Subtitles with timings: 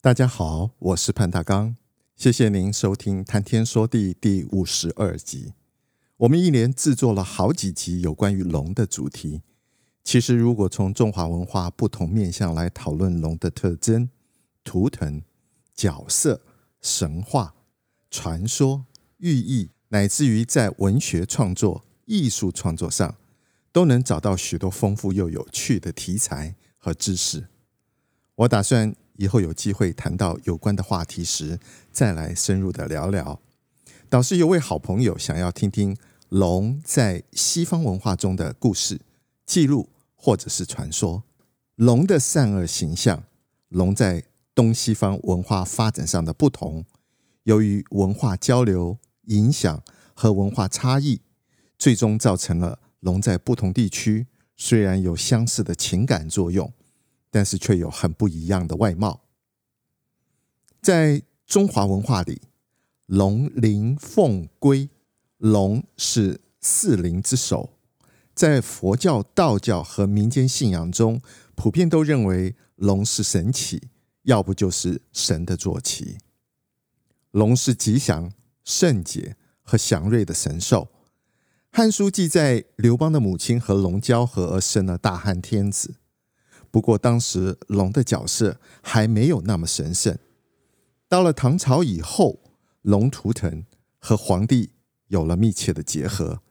[0.00, 1.74] 大家好，我是潘大刚，
[2.14, 5.54] 谢谢您收听《谈天说地》第五十二集。
[6.18, 9.42] 我们一连制作了好几集有关于龙的主题。
[10.04, 14.08] 其实，如果从中华文化不同面向来讨论龙的特征、
[14.62, 15.20] 图腾、
[15.74, 16.42] 角色、
[16.80, 17.56] 神话、
[18.08, 23.16] 传说、寓意，乃至于在文学创作、艺术创作上，
[23.72, 27.48] 都能找到许多丰富又有趣的题材和知识。
[28.36, 28.94] 我打算。
[29.18, 31.58] 以后有机会谈到有关的话题时，
[31.92, 33.40] 再来深入的聊聊。
[34.08, 35.96] 倒是有位好朋友想要听听
[36.28, 39.00] 龙在西方文化中的故事、
[39.44, 41.24] 记录或者是传说，
[41.74, 43.24] 龙的善恶形象，
[43.68, 44.22] 龙在
[44.54, 46.84] 东西方文化发展上的不同，
[47.42, 49.82] 由于文化交流、影响
[50.14, 51.20] 和文化差异，
[51.76, 56.72] 最终造成了龙在不同地区虽然有相似的情感作用。
[57.30, 59.22] 但是却有很不一样的外貌。
[60.80, 62.42] 在中华文化里，
[63.06, 64.88] 龙灵凤龟，
[65.38, 67.70] 龙是四灵之首。
[68.34, 71.20] 在佛教、道教和民间信仰中，
[71.54, 73.82] 普遍都认为龙是神祇，
[74.22, 76.18] 要不就是神的坐骑。
[77.32, 78.32] 龙是吉祥、
[78.64, 80.88] 圣洁和祥瑞的神兽。
[81.76, 85.96] 《汉书》记载，刘邦的母亲和龙交合而生了大汉天子。
[86.70, 90.18] 不过，当时龙的角色还没有那么神圣。
[91.08, 92.40] 到了唐朝以后，
[92.82, 93.64] 龙图腾
[93.98, 94.72] 和皇帝
[95.06, 96.42] 有了密切的结合，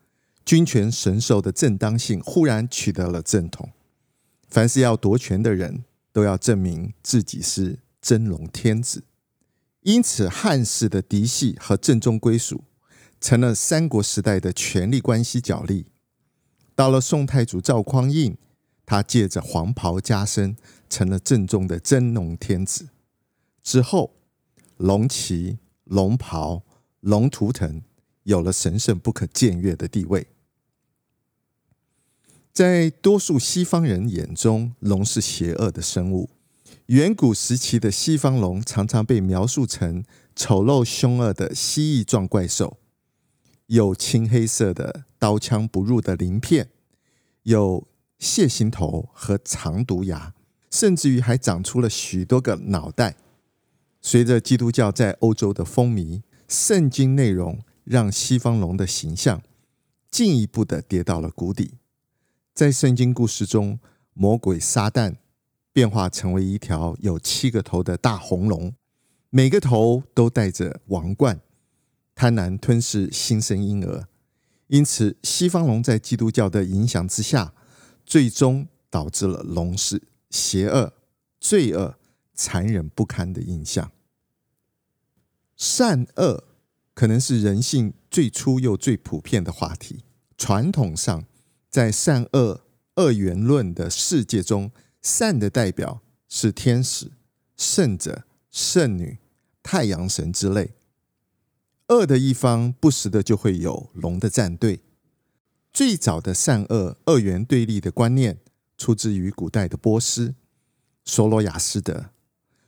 [0.43, 3.69] 君权神授的正当性忽然取得了正统。
[4.49, 9.03] 凡是要夺权的人，都要证明自己是真龙天子。
[9.81, 12.63] 因此，汉室的嫡系和正宗归属
[13.21, 15.85] 成了三国时代的权力关系角力。
[16.73, 18.35] 到了宋太祖赵匡胤。
[18.87, 20.55] 他借着黄袍加身，
[20.89, 22.87] 成了正宗的真龙天子。
[23.61, 24.13] 之后，
[24.77, 26.63] 龙旗、龙袍、
[27.01, 27.81] 龙图腾
[28.23, 30.27] 有了神圣不可僭越的地位。
[32.53, 36.29] 在多数西方人眼中，龙是邪恶的生物。
[36.85, 42.77] 远古时期的西方龙常常被描述成丑陋凶恶的蜥蜴状怪兽，
[43.65, 46.69] 有青黑色的刀枪不入的鳞片，
[47.43, 47.85] 有。
[48.19, 50.33] 蟹形头和长毒牙，
[50.71, 53.15] 甚至于还长出了许多个脑袋。
[54.01, 59.41] 随着基督教在欧洲的风靡，圣经内容让西方龙的形象
[60.09, 61.75] 进一步的跌到了谷底。
[62.53, 63.79] 在圣经故事中，
[64.13, 65.15] 魔鬼撒旦
[65.71, 68.73] 变化成为一条有七个头的大红龙，
[69.29, 71.39] 每个头都戴着王冠，
[72.15, 74.07] 贪婪吞噬新生婴儿。
[74.67, 77.53] 因此，西方龙在基督教的影响之下。
[78.07, 80.93] 最终导致了龙是邪恶、
[81.41, 81.99] 罪恶、
[82.33, 83.91] 残忍不堪的印象。
[85.57, 86.45] 善恶
[86.93, 90.05] 可能是人性最初又最普遍的话题。
[90.37, 91.25] 传统上，
[91.69, 92.61] 在善恶
[92.95, 97.11] 二元论的世界中，善的代表是天使、
[97.57, 99.17] 圣者、圣女、
[99.61, 100.75] 太阳神之类；
[101.89, 104.79] 恶的一方，不时的就会有龙的战队。
[105.73, 108.39] 最早的善恶二元对立的观念，
[108.77, 110.33] 出自于古代的波斯，
[111.05, 112.09] 索罗亚斯德。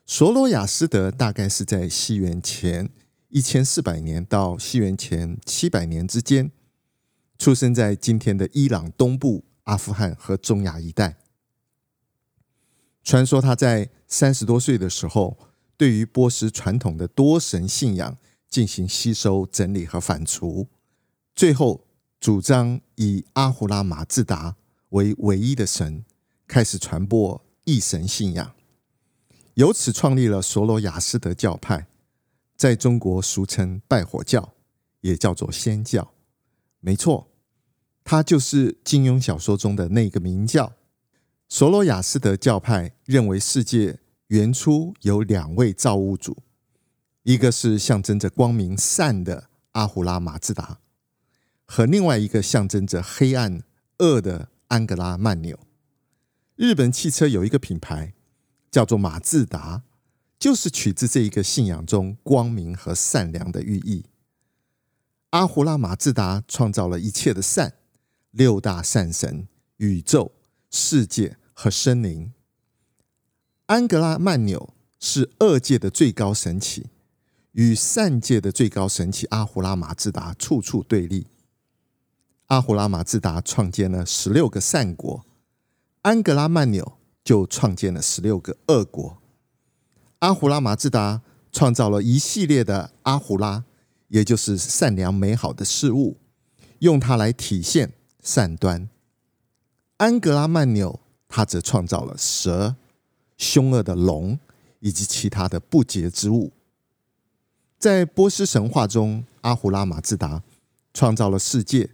[0.05, 2.89] 索罗亚斯德大概是在西元前
[3.29, 6.51] 一千四百年到西元前七百年之间，
[7.39, 11.17] 出生在今天的伊朗东部、阿富汗和中亚一带。
[13.03, 15.37] 传说他在三十多岁的时候，
[15.75, 18.17] 对于波斯传统的多神信仰
[18.47, 20.67] 进行吸收、整理和反刍，
[21.33, 21.88] 最后。
[22.19, 24.57] 主张以阿胡拉马自达
[24.89, 26.03] 为唯一的神，
[26.47, 28.53] 开始传播一神信仰，
[29.53, 31.87] 由此创立了索罗亚斯德教派，
[32.57, 34.53] 在中国俗称拜火教，
[34.99, 36.11] 也叫做仙教。
[36.81, 37.29] 没错，
[38.03, 40.73] 它就是金庸小说中的那个明教。
[41.47, 46.35] 索罗亚斯德教派认为世界原初有两位造物主，
[47.23, 50.79] 一个是象征着光明善的阿胡拉马自达。
[51.71, 53.61] 和另外一个象征着黑暗
[53.99, 55.59] 恶的安格拉曼纽。
[56.55, 58.15] 日本汽车有一个品牌
[58.71, 59.83] 叫做马自达，
[60.39, 64.05] 就是取自这一个信仰中光明和善良的寓意。
[65.29, 67.75] 阿胡拉马自达创造了一切的善，
[68.31, 70.31] 六大善神、宇宙、
[70.71, 72.33] 世界和生灵。
[73.67, 76.85] 安格拉曼纽是恶界的最高神祇，
[77.51, 81.27] 与善界的最高神祇阿胡拉马自达处处对立。
[82.49, 85.23] 阿胡拉马自达创建了十六个善国，
[86.01, 86.93] 安格拉曼纽
[87.23, 89.19] 就创建了十六个恶国。
[90.17, 93.65] 阿胡拉马自达创造了一系列的阿胡拉，
[94.07, 96.17] 也就是善良美好的事物，
[96.79, 98.89] 用它来体现善端。
[99.97, 102.75] 安格拉曼纽他则创造了蛇、
[103.37, 104.39] 凶恶的龙
[104.79, 106.51] 以及其他的不洁之物。
[107.77, 110.41] 在波斯神话中，阿胡拉马自达
[110.91, 111.91] 创造了世界。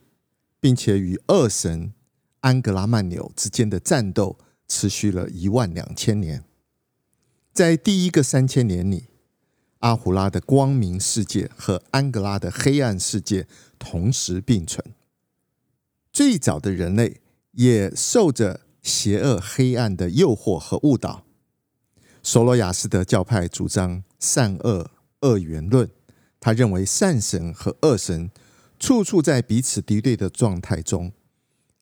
[0.65, 1.93] 并且与恶神
[2.39, 6.43] 安格拉曼纽之间的战斗持续了一万两千年。
[7.53, 9.09] 在第一个三千年里，
[9.81, 13.45] 阿胡拉的光明世界和安格拉的黑暗世界
[13.77, 14.83] 同时并存。
[16.11, 17.21] 最早的人类
[17.51, 21.27] 也受着邪恶黑暗的诱惑和误导。
[22.23, 24.89] 索罗亚斯德教派主张善恶
[25.21, 25.87] 二元论，
[26.39, 28.31] 他认为善神和恶神。
[28.85, 31.11] 处处在彼此敌对的状态中，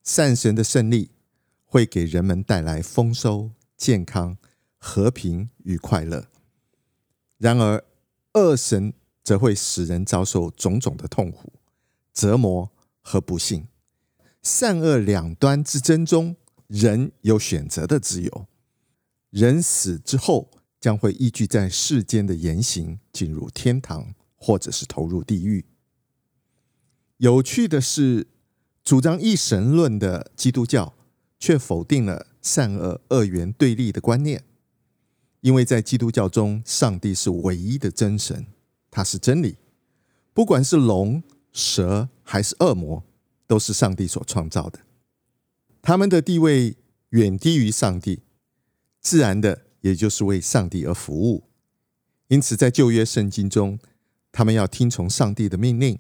[0.05, 1.11] 善神的胜利
[1.65, 4.37] 会给人们带来丰收、健康、
[4.77, 6.29] 和平与快乐；
[7.37, 7.83] 然而，
[8.35, 11.51] 恶神则会使人遭受种种的痛苦、
[12.13, 12.71] 折磨
[13.01, 13.67] 和不幸。
[14.41, 18.47] 善恶两端之争中，人有选择的自由。
[19.29, 25.65] 人死之后，将会依据在世间的言行进入天堂，或者是投入地狱。
[27.17, 28.27] 有趣的是，
[28.83, 30.93] 主张一神论的基督教
[31.39, 34.43] 却否定了善恶二元对立的观念，
[35.41, 38.47] 因为在基督教中，上帝是唯一的真神，
[38.91, 39.57] 他是真理。
[40.33, 43.03] 不管是龙、蛇还是恶魔，
[43.47, 44.79] 都是上帝所创造的，
[45.81, 46.75] 他们的地位
[47.09, 48.23] 远低于上帝，
[48.99, 51.43] 自然的也就是为上帝而服务。
[52.27, 53.77] 因此，在旧约圣经中，
[54.31, 55.99] 他们要听从上帝的命令。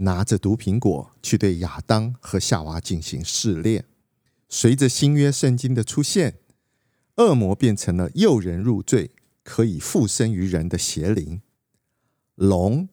[0.00, 3.84] 拿着毒苹果去对亚当和夏娃进行试炼。
[4.48, 6.38] 随着新约圣经的出现，
[7.16, 9.10] 恶魔变成了诱人入罪、
[9.42, 11.40] 可以附身于人的邪灵。
[12.34, 12.88] 龙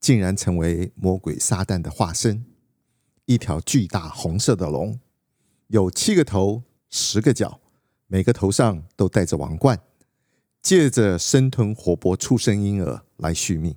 [0.00, 2.44] 竟然成为魔鬼撒旦的化身，
[3.26, 4.98] 一条巨大红色的龙，
[5.68, 7.60] 有七个头、十个脚，
[8.06, 9.80] 每个头上都戴着王冠，
[10.60, 13.76] 借着生吞活剥出生婴儿来续命。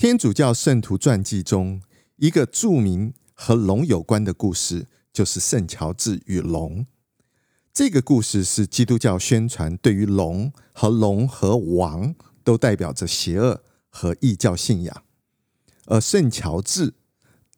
[0.00, 1.82] 天主教圣徒传记中，
[2.16, 6.86] 一个著名和龙有关的故事，就是圣乔治与龙。
[7.70, 15.02] 这个故事是基督教宣传对于龙和龙和王都代表着邪恶和异教信仰，
[15.84, 16.94] 而圣乔治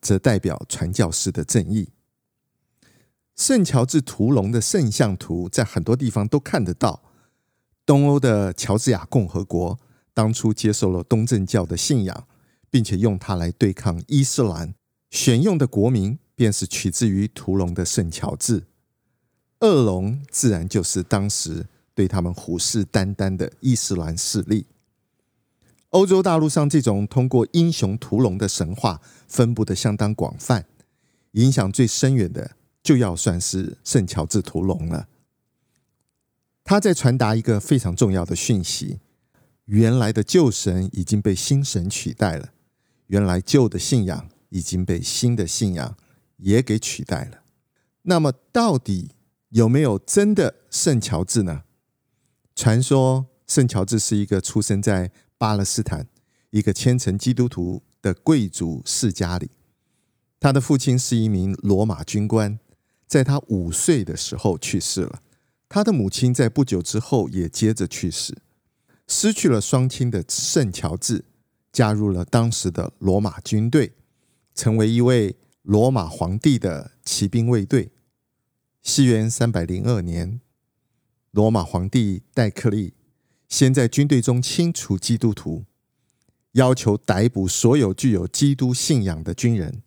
[0.00, 1.90] 则代表传教士的正义。
[3.36, 7.04] 圣乔治屠龙的圣像图在很多地方都看得到。
[7.86, 9.78] 东欧的乔治亚共和国
[10.12, 12.26] 当初接受了东正教的信仰。
[12.72, 14.74] 并且用它来对抗伊斯兰，
[15.10, 18.64] 选用的国名便是取自于屠龙的圣乔治。
[19.60, 24.64] 恶龙自然就是当时对他们虎视眈眈的伊斯兰势力。
[25.90, 30.64] 欧洲大陆上这种通过英雄屠龙的神话分布得相当广泛，
[31.32, 32.52] 影响最深远的
[32.82, 35.08] 就要算是圣乔治屠龙了。
[36.64, 39.00] 他在传达一个非常重要的讯息：
[39.66, 42.54] 原来的旧神已经被新神取代了。
[43.08, 45.96] 原来旧的信仰已经被新的信仰
[46.36, 47.42] 也给取代了。
[48.02, 49.12] 那么，到底
[49.50, 51.62] 有没有真的圣乔治呢？
[52.54, 56.08] 传说圣乔治是一个出生在巴勒斯坦
[56.50, 59.50] 一个虔诚基督徒的贵族世家里，
[60.40, 62.58] 他的父亲是一名罗马军官，
[63.06, 65.22] 在他五岁的时候去世了。
[65.68, 68.36] 他的母亲在不久之后也接着去世，
[69.06, 71.24] 失去了双亲的圣乔治。
[71.72, 73.92] 加入了当时的罗马军队，
[74.54, 77.90] 成为一位罗马皇帝的骑兵卫队。
[78.82, 80.40] 西元三百零二年，
[81.30, 82.92] 罗马皇帝戴克利
[83.48, 85.64] 先在军队中清除基督徒，
[86.52, 89.82] 要求逮捕所有具有基督信仰的军人，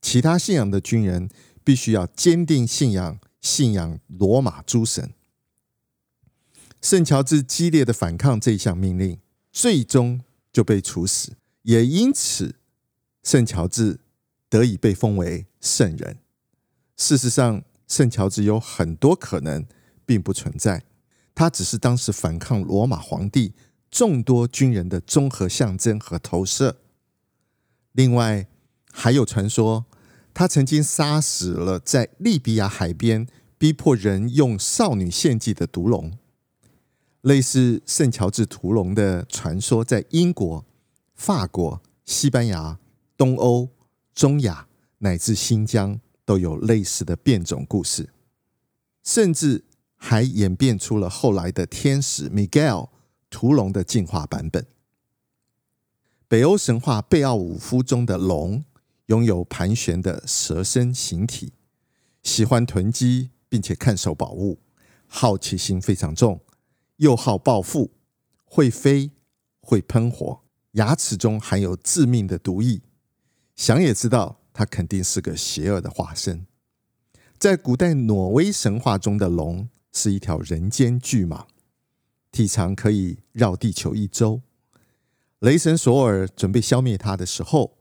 [0.00, 1.28] 其他信仰的军人
[1.62, 5.12] 必须要坚定信仰，信仰罗马诸神。
[6.80, 9.20] 圣乔治激烈的反抗这项命令，
[9.52, 10.20] 最终。
[10.52, 11.32] 就被处死，
[11.62, 12.56] 也因此，
[13.22, 14.00] 圣乔治
[14.48, 16.18] 得以被封为圣人。
[16.96, 19.64] 事实上，圣乔治有很多可能
[20.04, 20.84] 并不存在，
[21.34, 23.54] 他只是当时反抗罗马皇帝
[23.90, 26.78] 众多军人的综合象征和投射。
[27.92, 28.46] 另外，
[28.92, 29.86] 还有传说，
[30.34, 33.26] 他曾经杀死了在利比亚海边
[33.58, 36.18] 逼迫人用少女献祭的毒龙。
[37.22, 40.64] 类似圣乔治屠龙的传说，在英国、
[41.14, 42.78] 法国、西班牙、
[43.16, 43.68] 东欧、
[44.12, 44.66] 中亚
[44.98, 48.10] 乃至新疆都有类似的变种故事，
[49.04, 49.64] 甚至
[49.96, 52.88] 还演变出了后来的天使 Miguel
[53.30, 54.66] 屠龙的进化版本。
[56.26, 58.64] 北欧神话贝奥武夫中的龙
[59.06, 61.52] 拥有盘旋的蛇身形体，
[62.24, 64.58] 喜欢囤积并且看守宝物，
[65.06, 66.40] 好奇心非常重。
[66.96, 67.92] 又好暴富，
[68.44, 69.10] 会飞，
[69.60, 72.80] 会喷火，牙齿中含有致命的毒液。
[73.56, 76.46] 想也知道，它肯定是个邪恶的化身。
[77.38, 81.46] 在古代挪威神话中的龙是一条人间巨蟒，
[82.30, 84.42] 体长可以绕地球一周。
[85.40, 87.78] 雷神索尔准备消灭它的时候，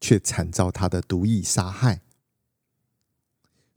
[0.00, 2.00] 却惨遭它的毒液杀害。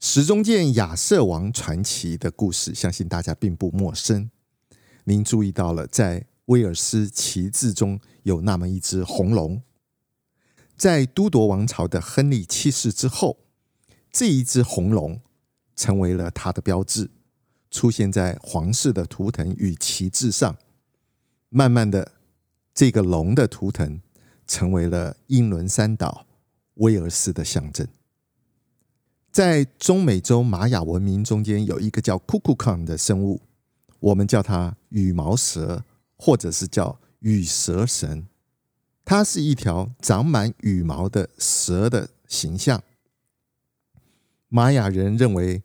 [0.00, 4.30] 石中剑亚瑟王传奇的故事，相信大家并不陌生。
[5.08, 9.62] 您注意到了，在威尔斯旗帜中有那么一只红龙。
[10.76, 13.38] 在都铎王朝的亨利七世之后，
[14.10, 15.20] 这一只红龙
[15.76, 17.10] 成为了他的标志，
[17.70, 20.56] 出现在皇室的图腾与旗帜上。
[21.50, 22.12] 慢慢的，
[22.74, 24.00] 这个龙的图腾
[24.44, 26.26] 成为了英伦三岛
[26.74, 27.86] 威尔斯的象征。
[29.30, 33.40] 在中美洲玛雅文明中间，有一个叫库库康的生物。
[34.06, 35.84] 我们叫它羽毛蛇，
[36.16, 38.28] 或者是叫羽蛇神。
[39.04, 42.82] 它是一条长满羽毛的蛇的形象。
[44.48, 45.62] 玛雅人认为，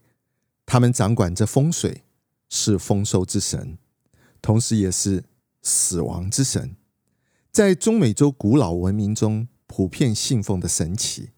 [0.66, 2.04] 他们掌管着风水，
[2.50, 3.78] 是丰收之神，
[4.42, 5.24] 同时也是
[5.62, 6.76] 死亡之神。
[7.52, 11.30] 在中美洲古老文明中，普遍信奉的神祇。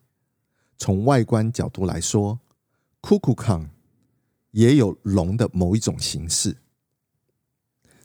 [0.77, 2.39] 从外观角度来说，
[3.01, 3.69] 库库康
[4.51, 6.57] 也有龙的某一种形式。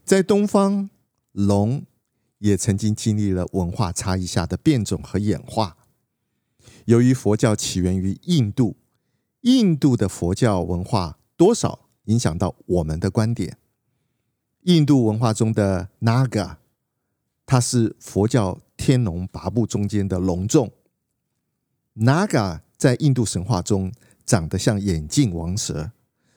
[0.09, 0.89] 在东方，
[1.33, 1.85] 龙
[2.39, 5.77] 也曾经经历了文化差异下的变种和演化。
[6.87, 8.79] 由于佛教起源于印度，
[9.43, 13.59] 印度的佛教文化多少影响到我们的观点。
[14.63, 16.57] 印度文化中的 Naga，
[17.45, 20.73] 它是佛教天龙八部中间的龙众。
[21.97, 23.93] Naga 在印度神话中
[24.25, 25.93] 长得像眼镜王蛇，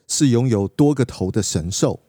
[0.09, 2.01] 是拥有多个头的神兽。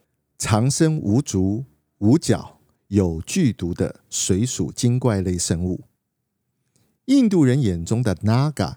[0.45, 1.63] 长身无足
[1.99, 2.59] 无脚，
[2.89, 5.85] 有剧毒的水属精怪类生物。
[7.05, 8.75] 印度人眼中的 Naga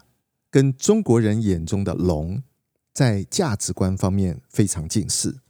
[0.49, 2.41] 跟中国人眼中的龙，
[2.93, 5.41] 在价值观方面非常近似。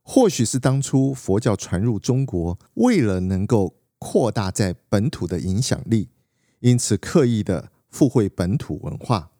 [0.00, 6.08] 或许是当初佛教传入中国，为了能够扩大在本土的影响力，
[6.60, 9.32] 因此刻意的附会本土文化。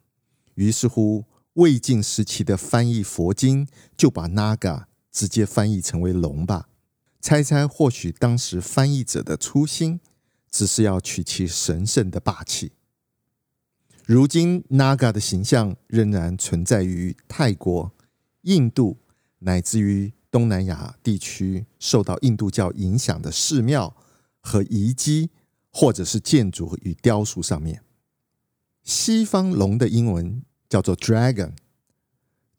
[0.56, 1.24] 于是乎，
[1.54, 4.89] 魏晋时期的翻译佛经就把 Naga。
[5.10, 6.68] 直接翻译成为龙吧，
[7.20, 10.00] 猜猜或许当时翻译者的初心
[10.50, 12.72] 只是要取其神圣的霸气。
[14.06, 17.92] 如今，Naga 的形象仍然存在于泰国、
[18.42, 18.98] 印度
[19.40, 23.96] 乃至于东南亚地区，受到印度教影响的寺庙
[24.40, 25.30] 和遗迹，
[25.70, 27.84] 或者是建筑与雕塑上面。
[28.82, 31.52] 西方龙的英文叫做 Dragon，Dragon。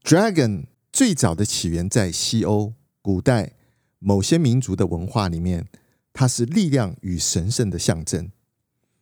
[0.03, 0.65] Dragon
[1.01, 3.53] 最早的起源在西欧，古代
[3.97, 5.67] 某些民族的文化里面，
[6.13, 8.29] 它是力量与神圣的象征。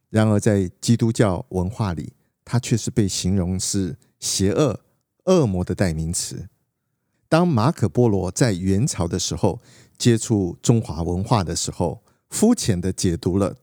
[0.10, 2.14] 然而，在基督教文化里，
[2.46, 4.80] 它却是被形容是邪恶、
[5.26, 6.48] 恶魔的代名词。
[7.28, 9.60] 当马可波罗在元朝的时候
[9.98, 13.58] 接触中华文化的时候，肤浅地解读了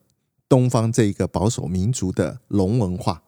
[0.47, 3.23] 东方这一个保守民族的龙文化，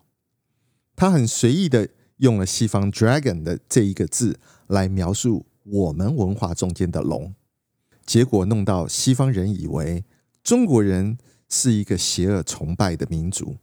[0.94, 1.88] 他很随意地
[2.18, 4.38] 用了西方 “dragon” 的这一个字。
[4.68, 7.34] 来描述我们文化中间的龙，
[8.06, 10.04] 结果弄到西方人以为
[10.42, 13.56] 中国人是一个邪恶崇拜的民族，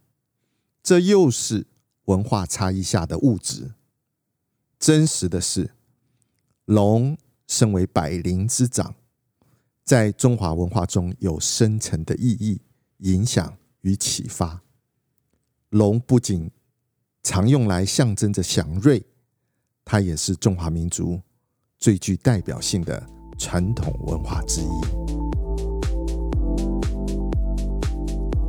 [0.82, 1.66] 这又是
[2.04, 3.72] 文化差异下的误植。
[4.78, 5.72] 真实的是，
[6.64, 8.94] 龙身为百灵之长，
[9.82, 12.60] 在中华文化中有深层的意义、
[12.98, 14.62] 影响与启发。
[15.70, 16.50] 龙不仅
[17.22, 19.06] 常用来象征着祥瑞。
[19.88, 21.16] 它也是中华民族
[21.78, 23.00] 最具代表性的
[23.38, 24.80] 传统文化之一。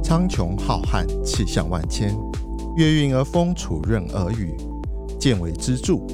[0.04, 2.18] 苍穹浩瀚，气象万千，
[2.76, 4.58] 月运而风，楚润而雨，
[5.20, 6.08] 见为支柱，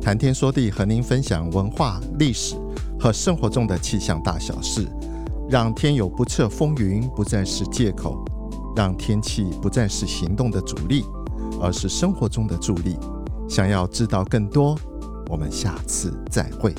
[0.00, 2.56] 谈天说地，和您分享文化、历史
[2.98, 4.88] 和生活中的气象大小事，
[5.50, 8.24] 让天有不测风云不再是借口，
[8.74, 11.04] 让天气不再是行动的阻力，
[11.60, 12.96] 而是生活中的助力。
[13.50, 14.78] 想要知道更多
[15.26, 16.72] 我们下次再会。